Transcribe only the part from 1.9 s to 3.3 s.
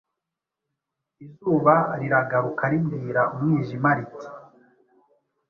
riragaruka ribwira